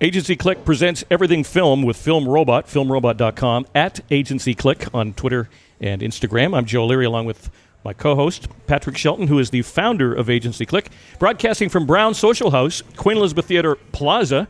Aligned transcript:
Agency 0.00 0.36
Click 0.36 0.64
presents 0.64 1.02
Everything 1.10 1.42
Film 1.42 1.82
with 1.82 1.96
Film 1.96 2.28
Robot, 2.28 2.68
filmrobot.com, 2.68 3.66
at 3.74 3.98
Agency 4.12 4.54
Click 4.54 4.86
on 4.94 5.12
Twitter 5.12 5.48
and 5.80 6.02
Instagram. 6.02 6.56
I'm 6.56 6.66
Joe 6.66 6.86
Leary 6.86 7.04
along 7.04 7.26
with 7.26 7.50
my 7.84 7.92
co 7.94 8.14
host, 8.14 8.46
Patrick 8.68 8.96
Shelton, 8.96 9.26
who 9.26 9.40
is 9.40 9.50
the 9.50 9.62
founder 9.62 10.14
of 10.14 10.30
Agency 10.30 10.64
Click, 10.64 10.90
broadcasting 11.18 11.68
from 11.68 11.84
Brown 11.84 12.14
Social 12.14 12.52
House, 12.52 12.80
Queen 12.96 13.16
Elizabeth 13.16 13.46
Theater 13.46 13.74
Plaza. 13.90 14.46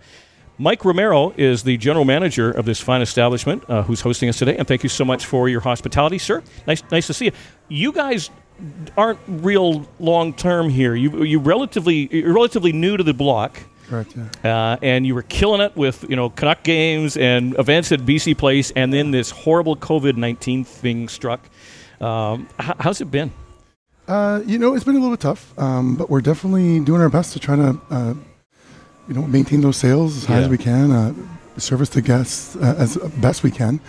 Mike 0.59 0.85
Romero 0.85 1.33
is 1.39 1.63
the 1.63 1.79
general 1.79 2.05
manager 2.05 2.51
of 2.51 2.67
this 2.67 2.79
fine 2.79 3.01
establishment 3.01 3.65
uh, 3.71 3.83
who's 3.85 4.03
hosting 4.03 4.29
us 4.29 4.39
today. 4.39 4.57
And 4.59 4.69
thank 4.69 4.83
you 4.83 4.91
so 4.91 5.05
much 5.05 5.25
for 5.25 5.49
your 5.49 5.63
hospitality, 5.63 6.19
sir. 6.19 6.43
Nice, 6.67 6.83
nice 6.91 7.07
to 7.07 7.15
see 7.15 7.27
you. 7.27 7.33
You 7.69 7.93
guys 7.93 8.29
aren't 8.99 9.21
real 9.27 9.89
long 9.99 10.35
term 10.35 10.69
here. 10.69 10.95
You, 10.95 11.23
you 11.23 11.39
relatively, 11.39 12.15
you're 12.15 12.35
relatively 12.35 12.73
new 12.73 12.99
to 12.99 13.03
the 13.03 13.15
block. 13.15 13.63
Correct. 13.89 14.15
Yeah. 14.45 14.73
Uh, 14.73 14.77
and 14.83 15.07
you 15.07 15.15
were 15.15 15.23
killing 15.23 15.61
it 15.61 15.75
with 15.77 16.05
you 16.09 16.17
know 16.17 16.29
Canuck 16.31 16.63
games 16.63 17.17
and 17.17 17.59
events 17.59 17.91
at 17.93 18.01
BC 18.01 18.37
Place, 18.37 18.71
and 18.77 18.93
then 18.93 19.11
this 19.11 19.31
horrible 19.31 19.77
COVID 19.77 20.17
nineteen 20.17 20.65
thing 20.65 21.09
struck. 21.09 21.49
Um, 22.01 22.49
h- 22.61 22.77
how's 22.81 23.01
it 23.01 23.11
been? 23.11 23.33
Uh, 24.07 24.41
you 24.47 24.59
know, 24.59 24.75
it's 24.75 24.85
been 24.85 24.95
a 24.97 24.99
little 24.99 25.15
bit 25.15 25.21
tough, 25.21 25.59
um, 25.59 25.95
but 25.97 26.09
we're 26.09 26.21
definitely 26.23 26.81
doing 26.81 27.01
our 27.01 27.11
best 27.11 27.33
to 27.35 27.39
try 27.39 27.57
to, 27.57 27.79
uh, 27.91 28.15
you 29.07 29.15
know, 29.15 29.23
maintain 29.27 29.61
those 29.61 29.77
sales 29.77 30.17
as 30.17 30.25
high 30.25 30.39
Yeah. 30.39 30.45
as 30.45 30.49
we 30.49 30.57
can, 30.57 30.91
uh, 30.91 31.13
service 31.59 31.89
the 31.91 32.03
guests 32.03 32.57
uh, 32.57 32.75
as 32.79 32.97
best 32.97 33.43
we 33.43 33.51
can. 33.51 33.81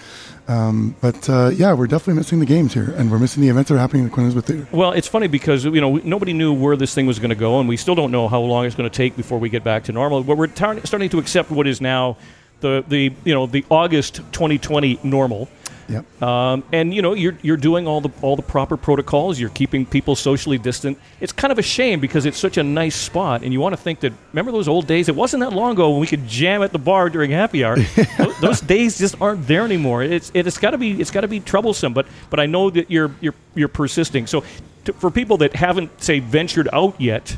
Um, 0.48 0.96
but 1.00 1.30
uh, 1.30 1.52
yeah, 1.54 1.73
we're 1.73 1.86
definitely 1.86 2.16
missing 2.16 2.40
the 2.40 2.45
games 2.45 2.73
here, 2.73 2.92
and 2.98 3.12
we're 3.12 3.20
missing 3.20 3.42
the 3.44 3.50
events 3.50 3.70
that 3.70 3.76
are 3.76 3.80
happening 3.80 4.04
in 4.05 4.09
the 4.09 4.16
Elizabeth 4.16 4.48
Theater. 4.48 4.68
Well, 4.72 4.94
it's 4.94 5.08
funny 5.08 5.28
because 5.28 5.64
you 5.64 5.80
know 5.80 5.98
nobody 5.98 6.34
knew 6.34 6.54
where 6.54 6.76
this 6.76 6.95
thing 6.95 7.05
was 7.05 7.20
going 7.20 7.30
to 7.30 7.36
go, 7.36 7.59
and 7.59 7.70
we 7.70 7.78
still 7.78 7.94
don't 7.94 8.12
know 8.12 8.28
how 8.28 8.40
long 8.40 8.66
it's 8.66 8.76
going 8.76 8.90
to 8.90 8.95
take 8.95 9.16
before 9.16 9.38
we 9.38 9.50
get 9.50 9.64
back 9.64 9.84
to 9.84 9.92
normal. 9.92 10.23
But 10.23 10.38
we're 10.38 10.48
tar- 10.48 10.84
starting 10.86 11.09
to 11.09 11.20
accept 11.20 11.52
what 11.52 11.68
is 11.68 11.82
now 11.82 12.18
the 12.62 12.84
the 12.88 13.14
you 13.23 13.34
know 13.34 13.45
the 13.45 13.64
August 13.70 14.16
2020 14.31 15.00
normal. 15.04 15.48
Yep. 15.90 16.22
Um, 16.22 16.64
and 16.72 16.94
you 16.94 17.02
know 17.02 17.14
you're 17.14 17.38
you're 17.42 17.58
doing 17.58 17.88
all 17.88 18.00
the 18.00 18.12
all 18.22 18.36
the 18.36 18.42
proper 18.42 18.78
protocols. 18.78 19.40
You're 19.40 19.50
keeping 19.50 19.86
people 19.86 20.16
socially 20.16 20.58
distant. 20.58 21.00
It's 21.20 21.32
kind 21.32 21.52
of 21.52 21.58
a 21.58 21.64
shame 21.64 22.00
because 22.00 22.26
it's 22.26 22.38
such 22.38 22.58
a 22.58 22.64
nice 22.64 22.95
spot, 22.95 23.44
and 23.44 23.52
you 23.52 23.59
want 23.59 23.73
to 23.73 23.82
think 23.82 24.02
that. 24.02 24.14
Remember 24.32 24.52
those 24.52 24.67
old 24.67 24.86
days? 24.88 25.10
It 25.10 25.16
wasn't 25.16 25.42
that 25.42 25.54
long 25.54 25.72
ago 25.73 25.90
when 25.92 26.00
we 26.00 26.08
could 26.08 26.28
jam 26.28 26.62
at 26.62 26.72
the 26.72 26.80
bar 26.80 27.10
during 27.10 27.32
happy 27.32 27.64
hour. 27.64 27.78
Tho- 28.17 28.34
those 28.40 28.62
days 28.62 29.00
just 29.00 29.20
aren't 29.22 29.48
there 29.48 29.64
anymore. 29.66 30.04
It's 30.04 30.32
it's 30.34 30.58
got 30.58 30.72
to 30.72 30.78
be 30.78 31.02
it's 31.02 31.12
got 31.12 31.22
to 31.22 31.28
be 31.28 31.40
troublesome. 31.40 31.94
But 31.94 32.08
but 32.30 32.40
I 32.40 32.45
know 32.45 32.70
that 32.70 32.92
you're 32.92 33.12
you're 33.20 33.36
you're 33.56 33.67
persisting. 33.67 34.28
So 34.28 34.44
to, 34.86 34.94
for 34.94 35.10
people 35.10 35.38
that 35.38 35.56
haven't 35.56 36.02
say 36.02 36.20
ventured 36.20 36.70
out 36.72 37.00
yet 37.02 37.38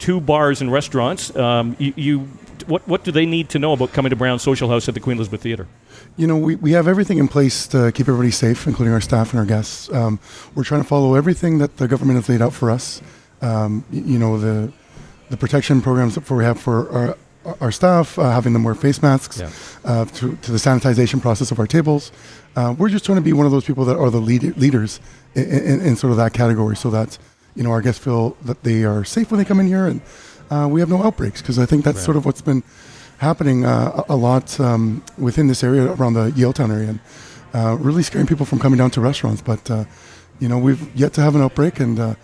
to 0.00 0.20
bars 0.20 0.62
and 0.62 0.72
restaurants, 0.72 1.34
um, 1.36 1.76
you, 1.78 1.92
you 1.96 2.28
what 2.70 2.82
what 2.88 3.04
do 3.04 3.10
they 3.12 3.26
need 3.26 3.48
to 3.50 3.58
know 3.58 3.72
about 3.72 3.92
coming 3.92 4.10
to 4.10 4.16
Brown 4.16 4.38
Social 4.38 4.68
House 4.70 4.88
at 4.88 4.94
the 4.94 5.00
Queen 5.00 5.16
Elizabeth 5.18 5.42
Theater? 5.42 5.66
You 6.16 6.26
know, 6.26 6.36
we, 6.36 6.54
we 6.56 6.72
have 6.72 6.88
everything 6.88 7.18
in 7.18 7.28
place 7.28 7.66
to 7.68 7.92
keep 7.92 8.08
everybody 8.08 8.30
safe, 8.30 8.66
including 8.66 8.92
our 8.94 9.00
staff 9.00 9.30
and 9.32 9.40
our 9.40 9.46
guests. 9.46 9.92
Um, 9.92 10.18
we're 10.54 10.64
trying 10.64 10.82
to 10.82 10.88
follow 10.88 11.14
everything 11.14 11.58
that 11.58 11.76
the 11.76 11.86
government 11.88 12.16
has 12.18 12.28
laid 12.28 12.40
out 12.42 12.54
for 12.54 12.70
us. 12.70 13.02
Um, 13.42 13.84
you 13.90 14.18
know, 14.18 14.38
the 14.38 14.72
the 15.30 15.36
protection 15.36 15.82
programs 15.82 16.14
that 16.14 16.28
we 16.30 16.44
have 16.44 16.58
for 16.58 16.90
our, 16.90 17.16
our 17.60 17.72
staff, 17.72 18.18
uh, 18.18 18.30
having 18.30 18.52
them 18.52 18.64
wear 18.64 18.74
face 18.74 19.00
masks, 19.02 19.38
Yeah. 19.38 19.50
uh, 19.84 20.04
to, 20.06 20.36
to 20.36 20.52
the 20.52 20.58
sanitization 20.58 21.20
process 21.22 21.50
of 21.52 21.58
our 21.60 21.66
tables. 21.68 22.10
Uh, 22.56 22.74
we're 22.76 22.88
just 22.88 23.04
trying 23.04 23.16
to 23.18 23.22
be 23.22 23.32
one 23.32 23.46
of 23.46 23.52
those 23.52 23.64
people 23.64 23.84
that 23.84 23.96
are 23.96 24.10
the 24.10 24.20
lead, 24.20 24.42
leaders 24.56 24.98
in, 25.36 25.44
in, 25.44 25.80
in 25.80 25.96
sort 25.96 26.10
of 26.10 26.16
that 26.16 26.32
category 26.32 26.74
so 26.76 26.90
that, 26.90 27.16
you 27.54 27.62
know, 27.62 27.70
our 27.70 27.80
guests 27.80 28.02
feel 28.02 28.36
that 28.44 28.62
they 28.64 28.82
are 28.82 29.04
safe 29.04 29.30
when 29.30 29.38
they 29.38 29.44
come 29.44 29.60
in 29.60 29.68
here 29.68 29.86
and 29.86 30.00
uh, 30.50 30.68
we 30.70 30.80
have 30.80 30.88
no 30.88 31.02
outbreaks 31.02 31.40
because 31.42 31.58
I 31.58 31.66
think 31.66 31.84
that's 31.84 32.00
sort 32.02 32.16
of 32.16 32.24
what's 32.26 32.42
been 32.42 32.62
happening 33.18 33.64
uh, 33.64 34.02
a 34.08 34.14
a 34.14 34.16
lot 34.16 34.58
um, 34.60 35.02
within 35.18 35.46
this 35.46 35.62
area 35.62 35.92
around 35.92 36.14
the 36.14 36.30
Yaletown 36.30 36.70
area 36.72 36.88
and 36.90 37.00
uh, 37.54 37.76
really 37.80 38.02
scaring 38.02 38.26
people 38.26 38.46
from 38.46 38.58
coming 38.58 38.78
down 38.78 38.90
to 38.92 39.00
restaurants. 39.00 39.42
But, 39.42 39.70
uh, 39.70 39.84
you 40.38 40.48
know, 40.48 40.58
we've 40.58 40.94
yet 40.96 41.12
to 41.14 41.20
have 41.20 41.34
an 41.34 41.42
outbreak 41.42 41.80
and, 41.80 41.98
uh, 41.98 42.14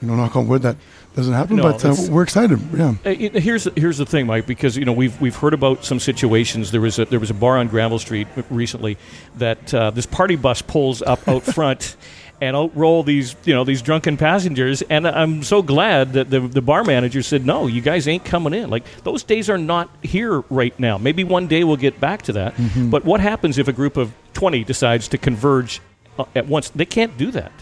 you 0.00 0.08
know, 0.08 0.14
knock 0.14 0.36
on 0.36 0.46
wood 0.46 0.62
that 0.62 0.76
doesn't 1.16 1.32
happen. 1.32 1.56
No, 1.56 1.62
but 1.62 1.84
uh, 1.84 1.94
we're 2.10 2.22
excited. 2.24 2.60
Yeah. 2.76 2.90
Uh, 3.06 3.10
it- 3.10 3.34
here's 3.34 3.64
here's 3.76 3.98
the 3.98 4.04
thing, 4.06 4.26
Mike, 4.26 4.46
because 4.46 4.76
you 4.76 4.84
know 4.84 4.92
we've 4.92 5.18
we've 5.20 5.36
heard 5.36 5.54
about 5.54 5.84
some 5.84 6.00
situations. 6.00 6.70
There 6.72 6.80
was 6.80 6.98
a 6.98 7.04
there 7.04 7.20
was 7.20 7.30
a 7.30 7.34
bar 7.34 7.56
on 7.58 7.68
Granville 7.68 8.00
Street 8.00 8.26
recently 8.50 8.98
that 9.38 9.72
uh, 9.72 9.90
this 9.92 10.06
party 10.06 10.36
bus 10.36 10.60
pulls 10.62 11.02
up 11.02 11.26
out 11.28 11.42
front. 11.42 11.96
And 12.40 12.56
outroll 12.56 13.04
these, 13.04 13.36
you 13.44 13.54
know, 13.54 13.64
these 13.64 13.80
drunken 13.80 14.16
passengers, 14.16 14.82
and 14.82 15.06
I'm 15.06 15.42
so 15.42 15.62
glad 15.62 16.14
that 16.14 16.30
the 16.30 16.40
the 16.40 16.60
bar 16.60 16.84
manager 16.84 17.22
said, 17.22 17.46
"No, 17.46 17.66
you 17.66 17.80
guys 17.80 18.08
ain't 18.08 18.24
coming 18.24 18.52
in." 18.52 18.70
Like 18.70 18.84
those 19.04 19.22
days 19.22 19.48
are 19.48 19.56
not 19.56 19.88
here 20.02 20.40
right 20.50 20.78
now. 20.78 20.98
Maybe 20.98 21.24
one 21.24 21.46
day 21.46 21.64
we'll 21.64 21.76
get 21.76 22.00
back 22.00 22.22
to 22.22 22.32
that. 22.32 22.54
Mm-hmm. 22.56 22.90
But 22.90 23.04
what 23.04 23.20
happens 23.20 23.56
if 23.56 23.68
a 23.68 23.72
group 23.72 23.96
of 23.96 24.12
20 24.34 24.64
decides 24.64 25.08
to 25.08 25.18
converge 25.18 25.80
uh, 26.18 26.24
at 26.34 26.46
once? 26.46 26.70
They 26.70 26.84
can't 26.84 27.16
do 27.16 27.30
that. 27.30 27.52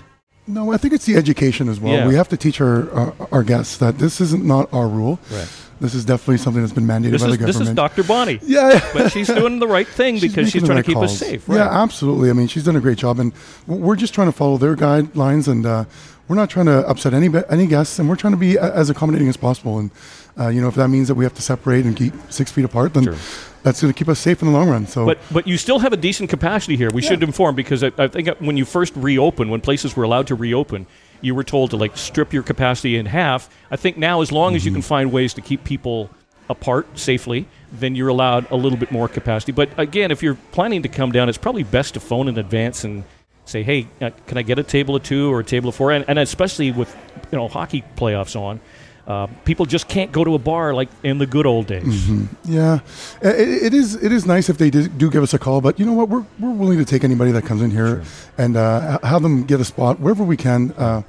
No, 0.47 0.73
I 0.73 0.77
think 0.77 0.95
it's 0.95 1.07
the 1.07 1.17
education 1.17 1.69
as 1.69 1.79
well. 1.79 1.95
Yeah. 1.95 2.09
We 2.09 2.17
have 2.17 2.29
to 2.31 2.37
teach 2.37 2.61
our, 2.61 2.91
our 2.91 3.15
our 3.31 3.43
guests 3.43 3.77
that 3.77 3.99
this 3.99 4.21
isn't 4.21 4.45
not 4.45 4.73
our 4.73 4.89
rule. 4.89 5.21
Right. 5.31 5.49
This 5.83 5.95
is 5.95 6.05
definitely 6.05 6.39
something 6.39 6.63
that's 6.63 6.73
been 6.73 6.87
mandated 6.87 7.11
This 7.11 7.23
by 7.23 7.29
is 7.31 7.39
the 7.39 7.45
this 7.47 7.57
government. 7.57 7.71
is 7.71 7.75
Dr. 7.75 8.05
Bonnie, 8.05 8.39
yeah, 8.47 8.81
but 8.95 9.11
she's 9.11 9.27
doing 9.27 9.59
the 9.59 9.67
right 9.67 9.87
thing 9.87 10.21
because 10.27 10.49
she's 10.51 10.63
trying 10.63 10.77
right 10.77 10.85
to 10.85 10.89
keep 10.91 10.97
us 10.97 11.11
calls. 11.11 11.19
safe. 11.19 11.45
Yeah, 11.49 11.69
absolutely. 11.83 12.31
I 12.31 12.35
mean, 12.35 12.47
she's 12.47 12.65
done 12.65 12.77
a 12.77 12.81
great 12.81 12.99
job, 12.99 13.19
and 13.19 13.33
we're 13.67 13.97
just 13.97 14.15
trying 14.15 14.29
to 14.29 14.33
follow 14.33 14.57
their 14.59 14.77
guidelines, 14.77 15.49
and 15.49 15.67
uh, 15.67 15.85
we're 16.29 16.37
not 16.37 16.49
trying 16.51 16.67
to 16.67 16.87
upset 16.89 17.13
any 17.15 17.29
any 17.51 17.67
guests, 17.67 17.99
and 17.99 18.09
we're 18.09 18.17
trying 18.17 18.33
to 18.33 18.37
be 18.39 18.57
as 18.59 18.91
accommodating 18.91 19.29
as 19.29 19.37
possible. 19.37 19.79
And 19.81 19.91
uh, 20.39 20.49
you 20.49 20.61
know, 20.63 20.69
if 20.69 20.77
that 20.77 20.89
means 20.89 21.09
that 21.09 21.17
we 21.17 21.25
have 21.25 21.35
to 21.35 21.43
separate 21.43 21.85
and 21.85 21.97
keep 21.97 22.15
six 22.31 22.53
feet 22.53 22.65
apart, 22.65 22.95
then 22.95 23.03
Sure. 23.05 23.17
that's 23.65 23.83
going 23.83 23.93
to 23.93 23.99
keep 23.99 24.09
us 24.09 24.21
safe 24.21 24.41
in 24.41 24.47
the 24.49 24.55
long 24.55 24.69
run. 24.71 24.87
So, 24.87 25.05
But 25.05 25.19
but 25.33 25.49
you 25.49 25.59
still 25.59 25.81
have 25.81 25.93
a 25.93 25.97
decent 25.97 26.31
capacity 26.31 26.77
here. 26.77 26.91
We 26.95 27.03
should 27.03 27.25
inform 27.25 27.57
because 27.57 27.83
I, 27.83 27.91
I 27.99 28.07
think 28.07 28.29
when 28.39 28.57
you 28.57 28.65
first 28.65 28.95
reopen, 28.95 29.51
when 29.51 29.61
places 29.61 29.97
were 29.97 30.05
allowed 30.05 30.29
to 30.29 30.37
reopen, 30.37 30.87
you 31.23 31.35
were 31.35 31.45
told 31.45 31.71
to 31.71 31.77
like 31.77 31.97
strip 31.97 32.33
your 32.33 32.43
capacity 32.43 32.97
in 32.97 33.07
half. 33.07 33.49
I 33.71 33.77
think 33.77 33.97
now, 33.97 34.21
as 34.21 34.31
long 34.31 34.55
as 34.55 34.65
you 34.65 34.71
Mm-hmm. 34.71 34.77
can 34.77 34.83
find 34.83 35.13
ways 35.13 35.33
to 35.35 35.41
keep 35.41 35.65
people 35.65 36.11
apart 36.51 36.87
safely, 36.99 37.47
then 37.73 37.95
you're 37.95 38.09
allowed 38.09 38.51
a 38.51 38.57
little 38.57 38.79
bit 38.79 38.91
more 38.93 39.09
capacity. 39.09 39.53
But 39.53 39.71
again, 39.79 40.11
if 40.11 40.23
you're 40.23 40.37
planning 40.51 40.83
to 40.83 40.89
come 40.89 41.11
down, 41.13 41.29
it's 41.31 41.39
probably 41.39 41.63
best 41.63 41.95
to 41.95 42.01
phone 42.01 42.29
in 42.29 42.37
advance 42.39 42.85
and 42.85 43.05
say, 43.47 43.63
"Hey, 43.63 43.87
uh, 44.01 44.11
can 44.27 44.37
I 44.37 44.43
get 44.43 44.59
a 44.59 44.63
table 44.63 44.95
of 44.97 45.03
two 45.03 45.33
or 45.33 45.41
a 45.41 45.45
table 45.45 45.69
of 45.71 45.75
four? 45.75 45.93
And, 45.93 46.05
and 46.09 46.19
especially 46.19 46.71
with 46.73 46.95
you 47.31 47.39
know 47.39 47.49
hockey 47.49 47.83
playoffs 47.97 48.37
on. 48.39 48.61
Uh, 49.07 49.27
people 49.45 49.67
just 49.67 49.89
can't 49.89 50.13
go 50.13 50.23
to 50.23 50.35
a 50.35 50.39
bar 50.39 50.73
like 50.73 50.89
in 51.03 51.19
the 51.19 51.27
good 51.27 51.45
old 51.45 51.67
days. 51.67 51.83
Mm-hmm. 51.83 52.53
yeah, 52.53 52.79
it, 53.21 53.65
it 53.65 53.75
is 53.75 53.97
it 53.97 54.13
is 54.13 54.27
nice 54.27 54.49
if 54.49 54.59
they 54.59 54.71
do, 54.71 54.89
give 55.11 55.23
us 55.23 55.35
a 55.35 55.39
call. 55.39 55.61
But 55.61 55.81
you 55.81 55.87
know 55.87 55.93
what? 55.93 56.09
We're 56.09 56.25
we're 56.39 56.53
willing 56.53 56.79
to 56.79 56.85
take 56.85 57.03
anybody 57.03 57.33
that 57.33 57.45
comes 57.45 57.63
in 57.63 57.73
here 57.73 58.05
and 58.39 58.57
uh, 58.57 59.01
have 59.03 59.23
them 59.23 59.43
get 59.45 59.61
a 59.61 59.65
spot 59.65 59.99
wherever 59.99 60.23
we 60.23 60.37
can. 60.37 60.73
Uh, 60.73 61.03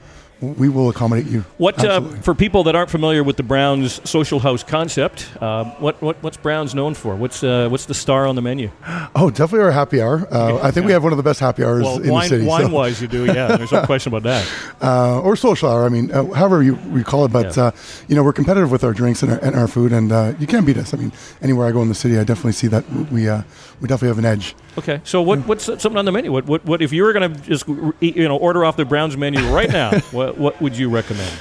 we 0.43 0.69
will 0.69 0.89
accommodate 0.89 1.25
you. 1.27 1.45
What 1.57 1.83
uh, 1.83 2.01
for 2.21 2.35
people 2.35 2.63
that 2.65 2.75
aren't 2.75 2.89
familiar 2.89 3.23
with 3.23 3.37
the 3.37 3.43
Browns 3.43 3.99
social 4.09 4.39
house 4.39 4.63
concept? 4.63 5.29
Uh, 5.41 5.65
what, 5.79 6.01
what 6.01 6.21
what's 6.21 6.37
Browns 6.37 6.75
known 6.75 6.93
for? 6.93 7.15
What's 7.15 7.43
uh, 7.43 7.69
what's 7.69 7.85
the 7.85 7.93
star 7.93 8.27
on 8.27 8.35
the 8.35 8.41
menu? 8.41 8.69
Oh, 9.15 9.29
definitely 9.29 9.61
our 9.61 9.71
happy 9.71 10.01
hour. 10.01 10.27
Uh, 10.31 10.59
I 10.61 10.71
think 10.71 10.85
we 10.85 10.91
have 10.91 11.03
one 11.03 11.13
of 11.13 11.17
the 11.17 11.23
best 11.23 11.39
happy 11.39 11.63
hours 11.63 11.83
Well, 11.83 11.99
in 12.01 12.09
wine 12.09 12.23
the 12.23 12.29
city. 12.29 12.45
wine 12.45 12.65
so- 12.67 12.71
wise, 12.73 13.01
you 13.01 13.07
do. 13.07 13.25
Yeah, 13.25 13.55
there's 13.57 13.71
no 13.71 13.81
question 13.85 14.13
about 14.13 14.23
that. 14.23 14.47
uh, 14.81 15.21
or 15.21 15.35
social 15.35 15.69
hour. 15.69 15.85
I 15.85 15.89
mean, 15.89 16.11
uh, 16.11 16.25
however 16.33 16.61
you, 16.63 16.75
we 16.91 17.03
call 17.03 17.25
it. 17.25 17.31
But 17.31 17.55
Yeah. 17.55 17.63
uh, 17.65 17.71
you 18.07 18.15
know, 18.15 18.23
we're 18.23 18.33
competitive 18.33 18.71
with 18.71 18.83
our 18.83 18.93
drinks 18.93 19.23
and 19.23 19.31
our, 19.31 19.37
and 19.39 19.55
our 19.55 19.67
food, 19.67 19.91
and 19.93 20.11
uh, 20.11 20.33
you 20.39 20.47
can't 20.47 20.65
beat 20.65 20.77
us. 20.77 20.93
I 20.93 20.97
mean, 20.97 21.11
anywhere 21.41 21.67
I 21.67 21.71
go 21.71 21.81
in 21.81 21.89
the 21.89 21.95
city, 21.95 22.17
I 22.19 22.23
definitely 22.23 22.51
see 22.53 22.67
that 22.67 22.83
we 23.11 23.29
uh, 23.29 23.43
we 23.81 23.87
definitely 23.87 24.09
have 24.09 24.19
an 24.19 24.25
edge. 24.25 24.55
Okay, 24.77 25.01
so 25.03 25.21
what 25.21 25.39
what's 25.47 25.65
something 25.65 25.97
on 25.97 26.05
the 26.05 26.11
menu? 26.11 26.31
What 26.31 26.45
what, 26.47 26.65
what 26.65 26.81
if 26.81 26.91
you 26.91 27.03
were 27.03 27.13
going 27.13 27.33
to 27.33 27.41
just 27.41 27.67
you 28.01 28.27
know 28.27 28.37
order 28.37 28.65
off 28.65 28.75
the 28.75 28.85
Browns 28.85 29.15
menu 29.15 29.41
right 29.53 29.69
now? 29.71 29.91
what 30.11 30.32
what 30.37 30.61
would 30.61 30.77
you 30.77 30.89
recommend? 30.89 31.31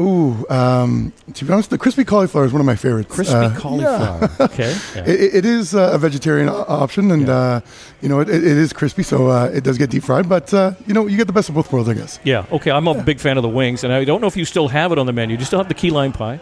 Ooh, 0.00 0.46
um, 0.48 1.12
to 1.34 1.44
be 1.44 1.52
honest, 1.52 1.68
the 1.68 1.76
crispy 1.76 2.02
cauliflower 2.02 2.46
is 2.46 2.52
one 2.52 2.60
of 2.60 2.66
my 2.66 2.76
favorites. 2.76 3.14
Crispy 3.14 3.34
Uh, 3.34 3.54
cauliflower. 3.54 4.30
Okay. 4.40 4.74
Yeah. 4.96 5.04
It, 5.04 5.34
it 5.34 5.44
is 5.44 5.74
uh, 5.74 5.90
a 5.92 5.98
vegetarian 5.98 6.48
o- 6.48 6.64
option, 6.66 7.10
and 7.10 7.26
Yeah. 7.28 7.34
uh, 7.34 7.60
you 8.00 8.08
know 8.08 8.20
it, 8.20 8.28
it 8.30 8.42
is 8.42 8.72
crispy, 8.72 9.02
so 9.02 9.26
uh, 9.28 9.50
it 9.52 9.64
does 9.64 9.76
get 9.76 9.90
deep 9.90 10.02
fried. 10.04 10.28
But 10.30 10.52
uh, 10.54 10.72
you 10.86 10.94
know 10.94 11.06
you 11.06 11.18
get 11.18 11.26
the 11.26 11.32
best 11.34 11.50
of 11.50 11.54
both 11.54 11.70
worlds, 11.70 11.90
I 11.90 11.94
guess. 11.94 12.18
Yeah. 12.24 12.46
Okay. 12.50 12.70
I'm 12.70 12.88
a 12.88 12.94
big 13.02 13.20
fan 13.20 13.36
of 13.36 13.42
the 13.42 13.50
wings, 13.50 13.84
and 13.84 13.92
I 13.92 14.04
don't 14.04 14.20
know 14.22 14.28
if 14.28 14.36
you 14.36 14.46
still 14.46 14.68
have 14.68 14.92
it 14.92 14.98
on 14.98 15.04
the 15.06 15.12
menu. 15.12 15.36
Do 15.36 15.42
you 15.42 15.46
still 15.46 15.58
have 15.60 15.68
the 15.68 15.74
key 15.82 15.90
lime 15.90 16.12
pie? 16.12 16.40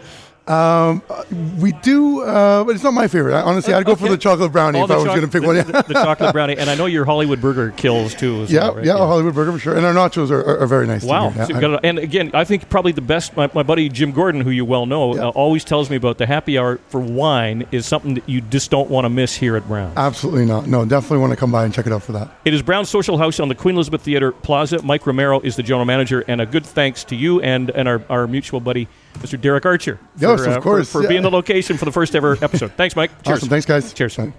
Um, 0.51 1.01
uh, 1.09 1.23
we 1.59 1.71
do, 1.71 2.21
uh, 2.21 2.63
but 2.63 2.75
it's 2.75 2.83
not 2.83 2.93
my 2.93 3.07
favorite. 3.07 3.33
I, 3.35 3.41
honestly, 3.41 3.73
I'd 3.73 3.85
go 3.85 3.95
for 3.95 4.09
the 4.09 4.17
chocolate 4.17 4.51
brownie 4.51 4.79
Oh, 4.79 4.83
if 4.83 4.91
I 4.91 4.95
was 4.95 5.05
choc- 5.05 5.15
going 5.15 5.21
to 5.21 5.31
pick 5.31 5.41
the, 5.41 5.47
one. 5.47 5.55
Yeah, 5.55 5.63
the, 5.63 5.83
the 5.87 5.93
chocolate 5.93 6.33
brownie, 6.33 6.57
and 6.57 6.69
I 6.69 6.75
know 6.75 6.87
your 6.87 7.05
Hollywood 7.05 7.39
burger 7.39 7.71
kills 7.71 8.13
too. 8.13 8.45
Yeah, 8.49 8.63
well, 8.65 8.75
right? 8.75 8.85
yeah, 8.85 8.93
a 8.95 8.97
Hollywood 8.97 9.33
burger 9.33 9.51
for 9.53 9.59
sure, 9.59 9.75
and 9.75 9.85
our 9.85 9.93
nachos 9.93 10.29
are, 10.29 10.41
are, 10.41 10.59
are 10.59 10.67
very 10.67 10.87
nice. 10.87 11.03
Wow. 11.03 11.31
Yeah, 11.35 11.45
So 11.45 11.79
and 11.83 11.99
again, 11.99 12.31
I 12.33 12.43
think 12.43 12.69
probably 12.69 12.91
the 12.91 13.01
best, 13.01 13.35
my, 13.37 13.49
my 13.53 13.63
buddy 13.63 13.87
Jim 13.89 14.11
Gordon, 14.11 14.41
who 14.41 14.49
you 14.49 14.65
well 14.65 14.85
know, 14.85 15.15
Yeah. 15.15 15.27
uh, 15.27 15.29
always 15.29 15.63
tells 15.63 15.89
me 15.89 15.95
about 15.95 16.17
the 16.17 16.25
happy 16.25 16.57
hour 16.57 16.79
for 16.89 16.99
wine 16.99 17.65
is 17.71 17.85
something 17.85 18.15
that 18.15 18.27
you 18.27 18.41
just 18.41 18.71
don't 18.71 18.89
want 18.89 19.05
to 19.05 19.09
miss 19.09 19.35
here 19.35 19.55
at 19.55 19.67
Brown. 19.67 19.93
absolutely 19.95 20.45
not. 20.45 20.67
No, 20.67 20.83
definitely 20.85 21.19
want 21.19 21.31
to 21.31 21.37
come 21.37 21.51
by 21.51 21.63
and 21.65 21.73
check 21.73 21.87
it 21.87 21.93
out 21.93 22.03
for 22.03 22.11
that. 22.13 22.29
It 22.45 22.53
is 22.53 22.61
Brown 22.61 22.85
Social 22.85 23.17
House 23.17 23.39
on 23.39 23.47
the 23.47 23.55
Queen 23.55 23.75
Elizabeth 23.75 24.01
Theater 24.01 24.31
Plaza. 24.31 24.81
Mike 24.81 25.05
Romero 25.07 25.39
is 25.39 25.55
the 25.55 25.63
general 25.63 25.85
manager, 25.85 26.23
and 26.27 26.41
a 26.41 26.45
good 26.45 26.65
thanks 26.65 27.03
to 27.05 27.15
you 27.15 27.41
and, 27.41 27.69
and 27.69 27.87
our, 27.87 28.01
our 28.09 28.27
mutual 28.27 28.59
buddy 28.59 28.87
Mr. 29.19 29.39
Derek 29.39 29.65
Archer. 29.65 29.99
Yes, 30.17 30.43
for, 30.43 30.49
of 30.49 30.57
uh, 30.57 30.61
course, 30.61 30.87
For, 30.91 30.99
for 30.99 31.03
yeah. 31.03 31.09
being 31.09 31.21
the 31.21 31.31
location 31.31 31.77
for 31.77 31.85
the 31.85 31.91
first 31.91 32.15
ever 32.15 32.37
episode. 32.41 32.71
Thanks, 32.73 32.95
Mike. 32.95 33.11
Cheers. 33.23 33.39
Awesome. 33.39 33.49
Thanks, 33.49 33.65
guys. 33.65 33.93
Cheers. 33.93 34.17
Bye. 34.17 34.33